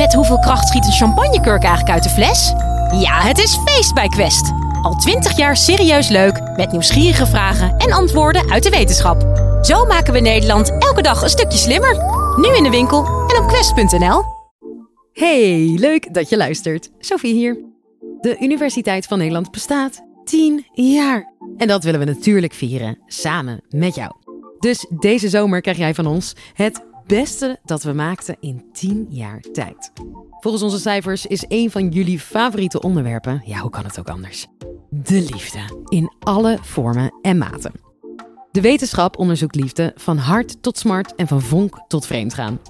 [0.00, 2.52] Met hoeveel kracht schiet een champagnekurk eigenlijk uit de fles?
[3.00, 4.52] Ja, het is feest bij Quest.
[4.82, 9.22] Al twintig jaar serieus leuk, met nieuwsgierige vragen en antwoorden uit de wetenschap.
[9.62, 11.96] Zo maken we Nederland elke dag een stukje slimmer.
[12.36, 14.22] Nu in de winkel en op quest.nl.
[15.12, 16.90] Hey, leuk dat je luistert.
[16.98, 17.64] Sophie hier.
[18.20, 21.32] De Universiteit van Nederland bestaat 10 jaar.
[21.56, 24.12] En dat willen we natuurlijk vieren, samen met jou.
[24.58, 29.40] Dus deze zomer krijg jij van ons het beste dat we maakten in 10 jaar
[29.52, 29.92] tijd.
[30.40, 34.46] Volgens onze cijfers is een van jullie favoriete onderwerpen, ja hoe kan het ook anders?
[34.90, 35.84] De liefde.
[35.88, 37.72] In alle vormen en maten.
[38.50, 42.60] De wetenschap onderzoekt liefde van hart tot smart en van vonk tot vreemdgaan.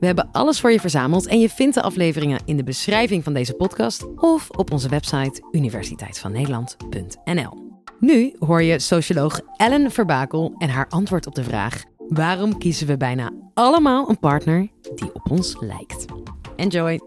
[0.00, 3.32] We hebben alles voor je verzameld en je vindt de afleveringen in de beschrijving van
[3.32, 7.66] deze podcast of op onze website universiteitvannederland.nl.
[8.00, 12.96] Nu hoor je socioloog Ellen Verbakel en haar antwoord op de vraag: waarom kiezen we
[12.96, 16.04] bijna allemaal een partner die op ons lijkt?
[16.56, 17.00] Enjoy!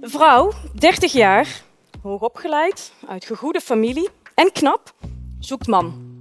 [0.00, 1.62] Vrouw, 30 jaar,
[2.02, 4.94] hoogopgeleid, uit gegoede familie en knap,
[5.38, 6.12] zoekt man.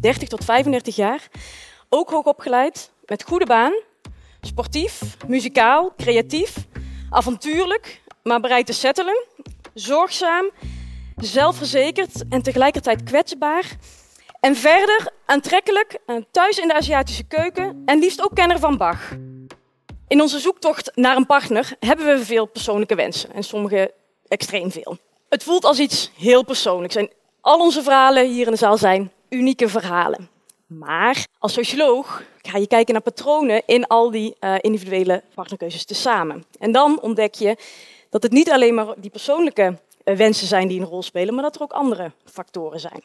[0.00, 1.28] 30 tot 35 jaar,
[1.88, 3.72] ook hoogopgeleid, met goede baan,
[4.40, 6.66] sportief, muzikaal, creatief,
[7.10, 9.24] avontuurlijk, maar bereid te settelen,
[9.74, 10.50] zorgzaam,
[11.16, 13.76] zelfverzekerd en tegelijkertijd kwetsbaar.
[14.40, 15.98] En verder aantrekkelijk,
[16.30, 19.10] thuis in de Aziatische keuken en liefst ook kenner van Bach.
[20.08, 23.92] In onze zoektocht naar een partner hebben we veel persoonlijke wensen en sommige
[24.28, 24.98] extreem veel.
[25.28, 29.12] Het voelt als iets heel persoonlijks en al onze verhalen hier in de zaal zijn
[29.28, 30.28] unieke verhalen.
[30.66, 36.44] Maar als socioloog ga je kijken naar patronen in al die uh, individuele partnerkeuzes tezamen.
[36.58, 37.56] En dan ontdek je
[38.10, 39.78] dat het niet alleen maar die persoonlijke
[40.14, 43.02] wensen zijn die een rol spelen, maar dat er ook andere factoren zijn.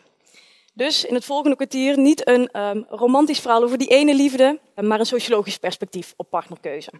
[0.73, 4.99] Dus in het volgende kwartier niet een um, romantisch verhaal over die ene liefde, maar
[4.99, 6.91] een sociologisch perspectief op partnerkeuze.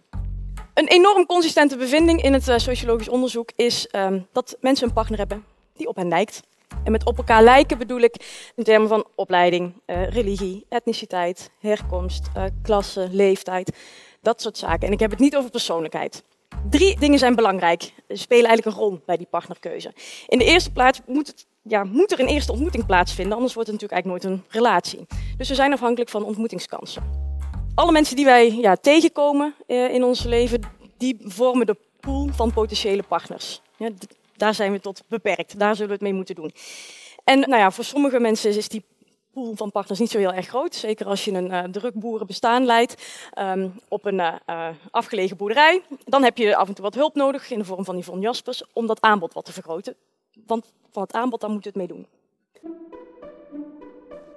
[0.74, 5.18] Een enorm consistente bevinding in het uh, sociologisch onderzoek is um, dat mensen een partner
[5.18, 5.44] hebben
[5.76, 6.40] die op hen lijkt.
[6.84, 8.14] En met op elkaar lijken bedoel ik
[8.56, 12.26] in termen van opleiding, religie, etniciteit, herkomst,
[12.62, 13.76] klasse, leeftijd,
[14.20, 14.86] dat soort zaken.
[14.86, 16.24] En ik heb het niet over persoonlijkheid.
[16.70, 19.92] Drie dingen zijn belangrijk, spelen eigenlijk een rol bij die partnerkeuze.
[20.26, 23.70] In de eerste plaats moet, het, ja, moet er een eerste ontmoeting plaatsvinden, anders wordt
[23.70, 25.06] het natuurlijk eigenlijk nooit een relatie.
[25.36, 27.02] Dus we zijn afhankelijk van ontmoetingskansen.
[27.74, 30.60] Alle mensen die wij ja, tegenkomen uh, in ons leven,
[30.98, 33.62] die vormen de pool van potentiële partners.
[33.76, 33.88] Ja,
[34.36, 35.58] daar zijn we tot beperkt.
[35.58, 36.52] Daar zullen we het mee moeten doen.
[37.24, 38.84] En nou ja, voor sommige mensen is die
[39.32, 40.74] pool van partners niet zo heel erg groot.
[40.74, 43.02] Zeker als je een uh, druk boerenbestaan leidt
[43.38, 45.82] um, op een uh, afgelegen boerderij.
[46.04, 48.62] Dan heb je af en toe wat hulp nodig in de vorm van Yvonne Jaspers
[48.72, 49.96] om dat aanbod wat te vergroten.
[50.46, 52.06] Want van het aanbod, daar moet het mee doen.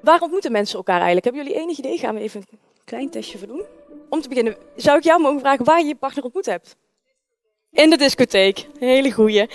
[0.01, 1.25] Waar ontmoeten mensen elkaar eigenlijk?
[1.25, 1.97] Hebben jullie enig idee?
[1.97, 3.63] Gaan we even een klein testje voor doen.
[4.09, 6.75] Om te beginnen, zou ik jou mogen vragen waar je je partner ontmoet hebt?
[7.71, 8.67] In de discotheek.
[8.79, 9.49] Hele goeie.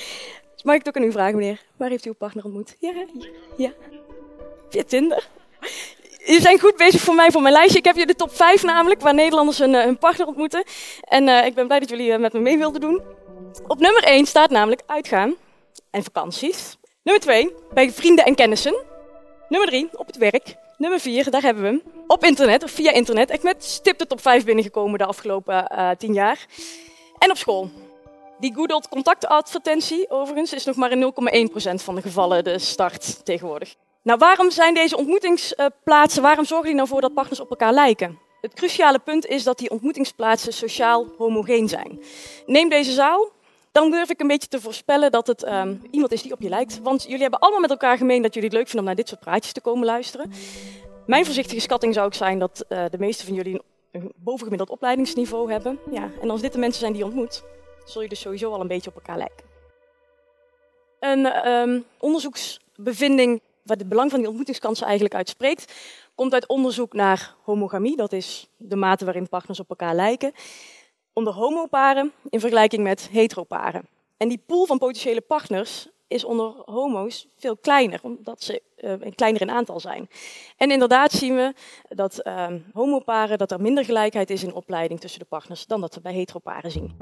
[0.62, 1.62] Mag ik het ook aan u vragen, meneer?
[1.76, 2.76] Waar heeft u uw partner ontmoet?
[2.78, 2.92] Ja,
[3.56, 3.72] ja.
[4.70, 5.28] Via Tinder.
[6.24, 7.78] Jullie zijn goed bezig voor mij, voor mijn lijstje.
[7.78, 10.64] Ik heb hier de top 5 namelijk, waar Nederlanders hun, hun partner ontmoeten.
[11.00, 13.02] En uh, ik ben blij dat jullie uh, met me mee wilden doen.
[13.66, 15.34] Op nummer 1 staat namelijk uitgaan
[15.90, 16.76] en vakanties.
[17.02, 18.74] Nummer 2, bij vrienden en kennissen.
[19.48, 20.54] Nummer 3, op het werk.
[20.76, 21.82] Nummer 4, daar hebben we hem.
[22.06, 23.30] Op internet, of via internet.
[23.30, 26.46] Ik met stip de top 5 binnengekomen de afgelopen uh, 10 jaar.
[27.18, 27.70] En op school.
[28.38, 31.12] Die good old contactadvertentie, overigens, is nog maar in
[31.52, 33.74] 0,1% van de gevallen de start tegenwoordig.
[34.02, 38.18] Nou, waarom zijn deze ontmoetingsplaatsen, waarom zorgen die nou voor dat partners op elkaar lijken?
[38.40, 42.02] Het cruciale punt is dat die ontmoetingsplaatsen sociaal homogeen zijn.
[42.46, 43.30] Neem deze zaal,
[43.72, 46.48] dan durf ik een beetje te voorspellen dat het um, iemand is die op je
[46.48, 46.80] lijkt.
[46.82, 49.08] Want jullie hebben allemaal met elkaar gemeen dat jullie het leuk vinden om naar dit
[49.08, 50.32] soort praatjes te komen luisteren.
[51.06, 53.60] Mijn voorzichtige schatting zou ook zijn dat uh, de meeste van jullie
[53.92, 55.78] een bovengemiddeld opleidingsniveau hebben.
[55.90, 57.42] Ja, en als dit de mensen zijn die je ontmoet,
[57.84, 59.44] zul je dus sowieso al een beetje op elkaar lijken.
[61.00, 65.72] Een um, onderzoeksbevinding waar het belang van die ontmoetingskansen eigenlijk uitspreekt,
[66.14, 67.96] komt uit onderzoek naar homogamie.
[67.96, 70.32] Dat is de mate waarin partners op elkaar lijken.
[71.12, 73.88] Onder homoparen in vergelijking met heteroparen.
[74.16, 79.40] En die pool van potentiële partners is onder homo's veel kleiner, omdat ze uh, kleiner
[79.40, 80.08] in aantal zijn.
[80.56, 81.54] En inderdaad zien we
[81.88, 85.94] dat uh, homoparen, dat er minder gelijkheid is in opleiding tussen de partners dan dat
[85.94, 86.96] we bij heteroparen zien.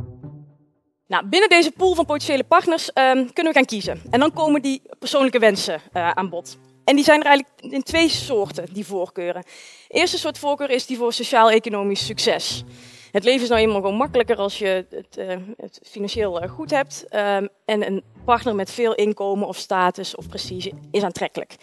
[1.09, 4.03] Nou, binnen deze pool van potentiële partners um, kunnen we gaan kiezen.
[4.11, 6.59] En dan komen die persoonlijke wensen uh, aan bod.
[6.85, 9.43] En die zijn er eigenlijk in twee soorten, die voorkeuren.
[9.89, 12.65] De eerste soort voorkeur is die voor sociaal-economisch succes.
[13.13, 15.17] Het leven is nou eenmaal gewoon makkelijker als je het,
[15.57, 17.05] het financieel uh, goed hebt.
[17.11, 21.57] Um, en een partner met veel inkomen of status of prestige is aantrekkelijk.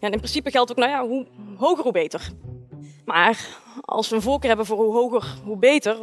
[0.00, 2.30] Ja, en in principe geldt ook, nou ja, hoe hoger hoe beter.
[3.04, 3.46] Maar
[3.80, 5.96] als we een voorkeur hebben voor hoe hoger, hoe beter,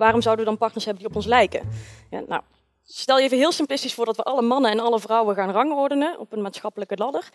[0.00, 1.68] waarom zouden we dan partners hebben die op ons lijken?
[2.10, 2.42] Ja, nou,
[2.84, 6.18] stel je even heel simplistisch voor dat we alle mannen en alle vrouwen gaan rangordenen
[6.18, 7.28] op een maatschappelijke ladder.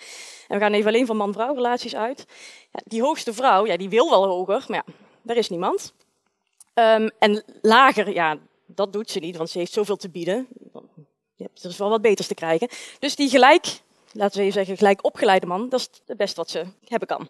[0.48, 2.26] En we gaan even alleen van man-vrouw relaties uit.
[2.72, 5.94] Ja, die hoogste vrouw, ja, die wil wel hoger, maar ja, daar is niemand.
[6.74, 10.48] Um, en lager, ja, dat doet ze niet, want ze heeft zoveel te bieden.
[11.36, 12.70] Ja, er is wel wat beters te krijgen.
[13.00, 13.80] Dus die gelijk,
[14.12, 17.30] laten we even zeggen, gelijk opgeleide man, dat is het beste wat ze hebben kan.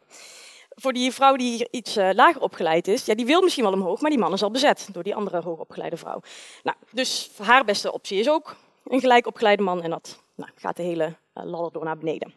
[0.75, 4.01] Voor die vrouw die iets uh, lager opgeleid is, ja, die wil misschien wel omhoog,
[4.01, 6.21] maar die man is al bezet door die andere hoogopgeleide vrouw.
[6.63, 10.75] Nou, dus haar beste optie is ook een gelijk opgeleide man en dat nou, gaat
[10.75, 12.33] de hele uh, ladder door naar beneden.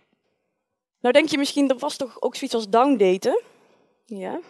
[1.01, 3.43] Nou denk je misschien, er was toch ook zoiets als downdaten?
[4.05, 4.41] Ja,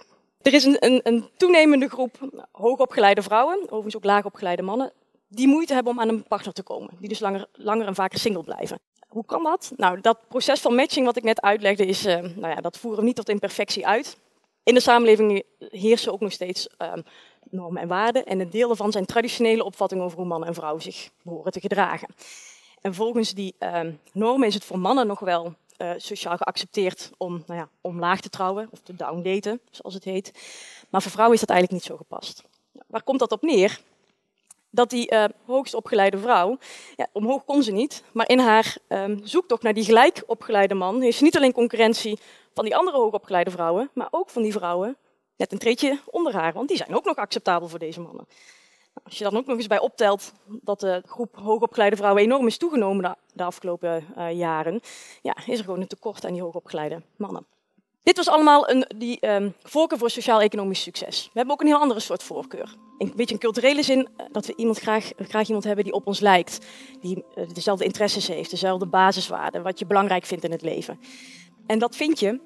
[0.43, 2.19] er is een, een, een toenemende groep
[2.53, 4.93] hoogopgeleide vrouwen, overigens ook laagopgeleide mannen,
[5.29, 6.91] die moeite hebben om aan een partner te komen.
[6.99, 8.79] Die dus langer, langer en vaker single blijven.
[9.09, 9.73] Hoe kan dat?
[9.77, 13.01] Nou, dat proces van matching wat ik net uitlegde, is, uh, nou ja, dat voeren
[13.01, 14.17] we niet tot imperfectie uit.
[14.63, 16.93] In de samenleving heersen ook nog steeds uh,
[17.51, 18.27] normen en waarden.
[18.27, 21.61] En een deel daarvan zijn traditionele opvattingen over hoe mannen en vrouwen zich behoren te
[21.61, 22.09] gedragen.
[22.81, 23.81] En volgens die uh,
[24.13, 28.29] normen is het voor mannen nog wel uh, sociaal geaccepteerd om nou ja, omlaag te
[28.29, 30.33] trouwen of te downdaten, zoals het heet.
[30.89, 32.43] Maar voor vrouwen is dat eigenlijk niet zo gepast.
[32.87, 33.81] Waar komt dat op neer?
[34.71, 36.59] Dat die uh, hoogst opgeleide vrouw,
[36.97, 41.01] ja, omhoog kon ze niet, maar in haar um, zoektocht naar die gelijk opgeleide man
[41.01, 42.19] heeft ze niet alleen concurrentie
[42.55, 44.97] van die andere hoogopgeleide vrouwen, maar ook van die vrouwen
[45.37, 48.27] net een treetje onder haar, want die zijn ook nog acceptabel voor deze mannen.
[49.05, 52.59] Als je dan ook nog eens bij optelt dat de groep hoogopgeleide vrouwen enorm is
[52.59, 54.81] toegenomen de, afgelopen uh, jaren,
[55.23, 57.47] ja, is er gewoon een tekort aan die hoogopgeleide mannen.
[58.09, 61.25] Dit was allemaal een, die um, voorkeur voor sociaal-economisch succes.
[61.25, 62.75] We hebben ook een heel andere soort voorkeur.
[62.99, 66.07] Een beetje een culturele zin, eh, dat we iemand graag, graag iemand hebben die op
[66.07, 66.67] ons lijkt.
[67.01, 71.01] Die uh, dezelfde interesses heeft, dezelfde basiswaarden, wat je belangrijk vindt in het leven.
[71.67, 72.41] En dat vind je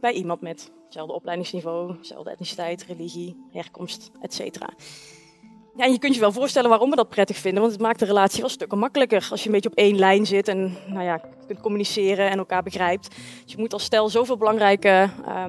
[0.00, 4.58] bij iemand met hetzelfde opleidingsniveau, dezelfde etniciteit, religie, herkomst, etc.
[5.76, 8.04] Ja, je kunt je wel voorstellen waarom we dat prettig vinden, want het maakt de
[8.04, 11.20] relatie wel stukken makkelijker als je een beetje op één lijn zit en nou ja,
[11.46, 13.08] kunt communiceren en elkaar begrijpt.
[13.42, 15.44] Dus je moet als stel zoveel belangrijke uh,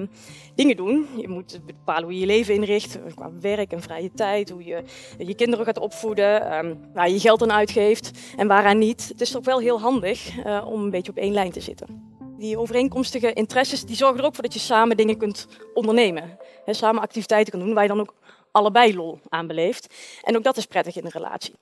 [0.54, 1.06] dingen doen.
[1.16, 4.82] Je moet bepalen hoe je je leven inricht, qua werk en vrije tijd, hoe je
[5.18, 9.08] je kinderen gaat opvoeden, um, waar je geld aan uitgeeft en waaraan niet.
[9.08, 12.16] Het is toch wel heel handig uh, om een beetje op één lijn te zitten.
[12.38, 16.38] Die overeenkomstige interesses die zorgen er ook voor dat je samen dingen kunt ondernemen.
[16.64, 18.14] He, samen activiteiten kan doen waar je dan ook
[18.52, 19.94] allebei lol aan beleeft.
[20.22, 21.54] En ook dat is prettig in een relatie.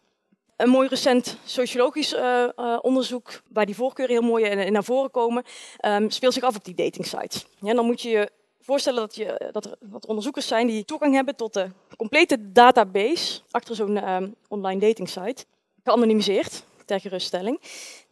[0.56, 5.10] Een mooi recent sociologisch uh, uh, onderzoek, waar die voorkeuren heel mooi in naar voren
[5.10, 5.44] komen,
[5.86, 7.46] um, speelt zich af op die datingsites.
[7.60, 8.30] Ja, dan moet je je
[8.60, 13.40] voorstellen dat, je, dat er wat onderzoekers zijn die toegang hebben tot de complete database
[13.50, 15.44] achter zo'n um, online datingsite,
[15.84, 17.60] geanonimiseerd, ter geruststelling.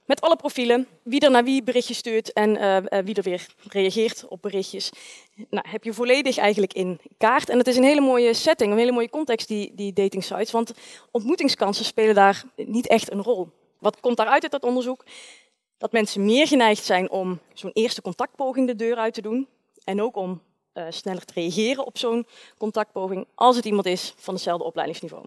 [0.04, 4.24] Met alle profielen, wie er naar wie berichtjes stuurt en uh, wie er weer reageert
[4.28, 4.90] op berichtjes.
[5.50, 7.48] Nou, heb je volledig eigenlijk in kaart.
[7.48, 10.50] En het is een hele mooie setting, een hele mooie context, die, die dating sites.
[10.50, 10.72] Want
[11.10, 13.48] ontmoetingskansen spelen daar niet echt een rol.
[13.78, 15.04] Wat komt daaruit uit dat onderzoek?
[15.78, 19.48] Dat mensen meer geneigd zijn om zo'n eerste contactpoging de deur uit te doen.
[19.84, 20.42] En ook om
[20.74, 22.26] uh, sneller te reageren op zo'n
[22.58, 25.24] contactpoging als het iemand is van hetzelfde opleidingsniveau.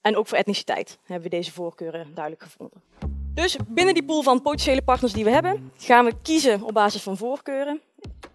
[0.00, 3.15] En ook voor etniciteit hebben we deze voorkeuren duidelijk gevonden.
[3.36, 7.02] Dus binnen die pool van potentiële partners die we hebben, gaan we kiezen op basis
[7.02, 7.80] van voorkeuren.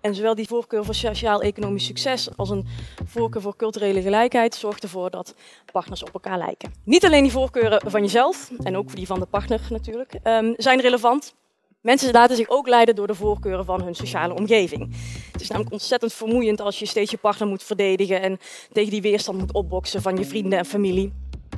[0.02, 2.68] En zowel die voorkeur voor sociaal-economisch succes als een
[3.06, 5.36] voorkeur voor culturele gelijkheid zorgt ervoor dat
[5.72, 6.74] partners op elkaar lijken.
[6.84, 10.82] Niet alleen die voorkeuren van jezelf en ook die van de partner natuurlijk um, zijn
[10.82, 11.34] relevant.
[11.82, 14.96] Mensen laten zich ook leiden door de voorkeuren van hun sociale omgeving.
[15.32, 18.40] Het is namelijk ontzettend vermoeiend als je steeds je partner moet verdedigen en
[18.72, 21.14] tegen die weerstand moet opboksen van je vrienden en familie.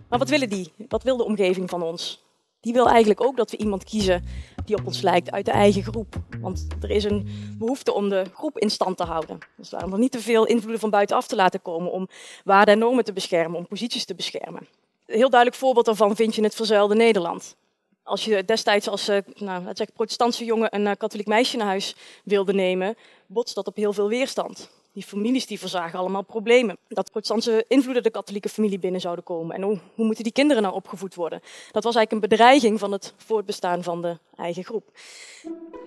[0.09, 0.71] Maar wat willen die?
[0.87, 2.22] Wat wil de omgeving van ons?
[2.63, 4.23] Die wil eigenlijk ook dat we iemand kiezen
[4.65, 6.15] die op ons lijkt uit de eigen groep.
[6.41, 7.27] Want er is een
[7.57, 9.37] behoefte om de groep in stand te houden.
[9.57, 12.07] Dus daarom niet te veel invloeden van buitenaf te laten komen om
[12.43, 14.67] waarden en normen te beschermen, om posities te beschermen.
[15.05, 17.55] Een heel duidelijk voorbeeld daarvan vind je in het verzuilde Nederland.
[18.03, 21.95] Als je destijds als uh, nou, zeg, protestantse jongen een uh, katholiek meisje naar huis
[22.23, 22.95] wilde nemen,
[23.27, 24.69] botst dat op heel veel weerstand.
[24.93, 26.77] Die families die verzagen allemaal problemen.
[26.87, 29.55] Dat protestantse invloeden de katholieke familie binnen zouden komen.
[29.55, 31.41] En hoe, hoe moeten die kinderen nou opgevoed worden?
[31.71, 34.83] Dat was eigenlijk een bedreiging van het voortbestaan van de eigen groep.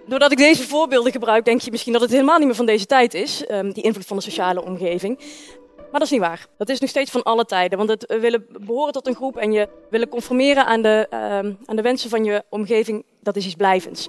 [0.06, 2.86] Doordat ik deze voorbeelden gebruik, denk je misschien dat het helemaal niet meer van deze
[2.86, 5.18] tijd is, um, die invloed van de sociale omgeving.
[5.76, 6.46] Maar dat is niet waar.
[6.58, 7.78] Dat is nog steeds van alle tijden.
[7.78, 11.76] Want het willen behoren tot een groep en je willen conformeren aan de, um, aan
[11.76, 14.08] de wensen van je omgeving, dat is iets blijvends.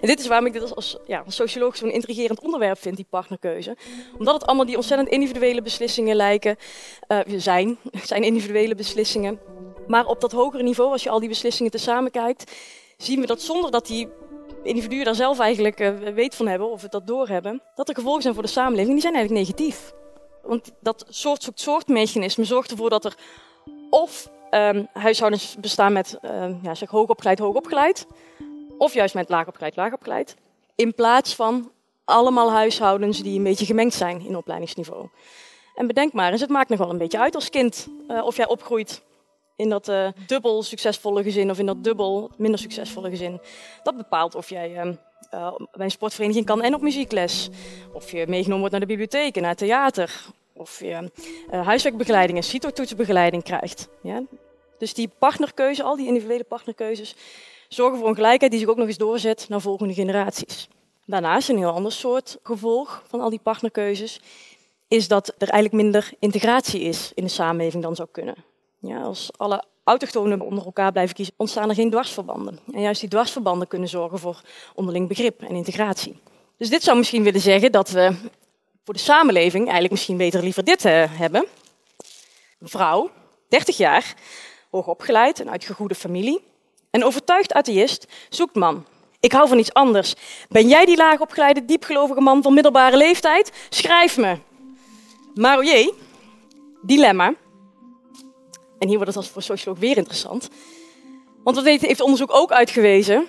[0.00, 3.06] En dit is waarom ik dit als, ja, als socioloog zo'n intrigerend onderwerp vind, die
[3.10, 3.76] partnerkeuze.
[4.18, 6.56] Omdat het allemaal die ontzettend individuele beslissingen lijken,
[7.08, 9.40] uh, zijn, zijn individuele beslissingen.
[9.86, 12.52] Maar op dat hogere niveau, als je al die beslissingen tezamen kijkt,
[12.96, 14.08] zien we dat zonder dat die
[14.62, 18.22] individuen daar zelf eigenlijk uh, weet van hebben of het dat doorhebben, dat er gevolgen
[18.22, 19.92] zijn voor de samenleving, die zijn eigenlijk negatief.
[20.42, 23.16] Want dat soort soort mechanisme zorgt ervoor dat er
[23.90, 28.06] of um, huishoudens bestaan met um, ja, zeg hoogopgeleid, hoogopgeleid.
[28.80, 30.36] Of juist met laagopgeleid, laagopgeleid.
[30.74, 31.72] In plaats van
[32.04, 35.08] allemaal huishoudens die een beetje gemengd zijn in opleidingsniveau.
[35.74, 38.36] En bedenk maar eens, het maakt nog wel een beetje uit als kind uh, of
[38.36, 39.02] jij opgroeit
[39.56, 43.40] in dat uh, dubbel succesvolle gezin of in dat dubbel minder succesvolle gezin.
[43.82, 44.92] Dat bepaalt of jij uh,
[45.34, 47.48] uh, bij een sportvereniging kan en op muziekles.
[47.92, 50.24] Of je meegenomen wordt naar de bibliotheek en naar het theater.
[50.54, 51.10] Of je
[51.50, 53.88] huiswerkbegeleiding en CITO-toetsenbegeleiding krijgt.
[54.02, 54.22] Ja?
[54.78, 57.14] Dus die partnerkeuze, al die individuele partnerkeuzes,
[57.74, 60.68] zorgen voor een gelijkheid die zich ook nog eens doorzet naar volgende generaties.
[61.06, 64.20] Daarnaast een heel ander soort gevolg van al die partnerkeuzes
[64.88, 68.34] is dat er eigenlijk minder integratie is in de samenleving dan zou kunnen.
[68.78, 72.58] Ja, als alle autochtonen onder elkaar blijven kiezen, ontstaan er geen dwarsverbanden.
[72.72, 74.40] En juist die dwarsverbanden kunnen zorgen voor
[74.74, 76.18] onderling begrip en integratie.
[76.56, 78.14] Dus dit zou misschien willen zeggen dat we
[78.84, 81.46] voor de samenleving eigenlijk misschien beter liever dit uh, hebben.
[82.60, 83.10] Een vrouw,
[83.48, 84.14] 30 jaar,
[84.70, 86.48] hoogopgeleid en uit gegoede familie.
[86.90, 88.84] Een overtuigd atheïst zoekt man.
[89.20, 90.14] Ik hou van iets anders.
[90.48, 93.52] Ben jij die laagopgeleide, diepgelovige man van middelbare leeftijd?
[93.68, 94.36] Schrijf me.
[95.34, 95.92] Maar o jee,
[96.82, 97.34] dilemma.
[98.78, 100.48] En hier wordt het als voor socioloog weer interessant.
[101.44, 103.26] Want wat heeft onderzoek ook uitgewezen?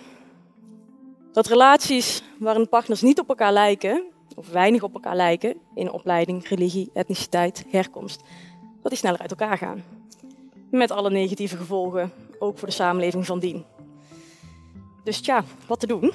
[1.31, 4.03] Dat relaties waarin partners niet op elkaar lijken,
[4.35, 8.21] of weinig op elkaar lijken, in opleiding, religie, etniciteit, herkomst,
[8.81, 9.83] dat die sneller uit elkaar gaan.
[10.69, 13.65] Met alle negatieve gevolgen, ook voor de samenleving van dien.
[15.03, 16.13] Dus tja, wat te doen?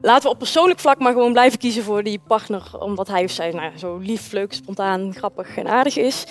[0.00, 3.30] Laten we op persoonlijk vlak maar gewoon blijven kiezen voor die partner, omdat hij of
[3.30, 6.24] zij nou, zo lief, leuk, spontaan, grappig en aardig is.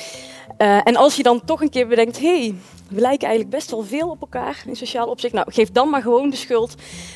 [0.57, 2.55] Uh, en als je dan toch een keer bedenkt, hey,
[2.89, 5.33] we lijken eigenlijk best wel veel op elkaar in sociaal opzicht.
[5.33, 6.75] Nou, geef dan maar gewoon de schuld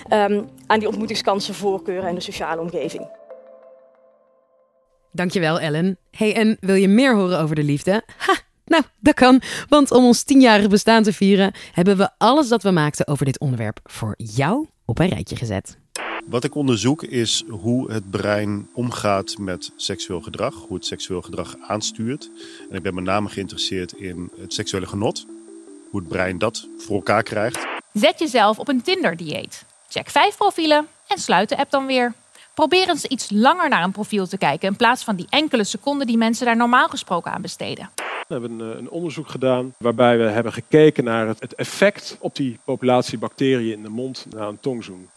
[0.09, 3.07] um, aan die ontmoetingskansen, voorkeuren en de sociale omgeving.
[5.12, 5.97] Dankjewel, Ellen.
[6.12, 8.03] Hey, en wil je meer horen over de liefde?
[8.74, 9.42] Nou, dat kan.
[9.70, 13.39] Want om ons tienjarige bestaan te vieren, hebben we alles dat we maakten over dit
[13.39, 15.77] onderwerp voor jou op een rijtje gezet.
[16.25, 21.56] Wat ik onderzoek is hoe het brein omgaat met seksueel gedrag, hoe het seksueel gedrag
[21.68, 22.30] aanstuurt.
[22.70, 25.25] En ik ben met name geïnteresseerd in het seksuele genot,
[25.89, 27.65] hoe het brein dat voor elkaar krijgt.
[27.94, 29.65] Zet jezelf op een Tinder-dieet.
[29.89, 32.13] Check vijf profielen en sluit de app dan weer.
[32.53, 36.08] Probeer eens iets langer naar een profiel te kijken in plaats van die enkele seconden
[36.08, 37.89] die mensen daar normaal gesproken aan besteden.
[38.33, 42.35] We hebben een, een, onderzoek gedaan waarbij we hebben gekeken naar het, het effect op
[42.35, 45.09] die populatie bacteriën in de mond na een tongzoen.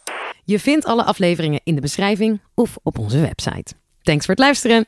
[0.43, 3.73] Je vindt alle afleveringen in de beschrijving of op onze website.
[4.01, 4.85] Thanks voor het luisteren.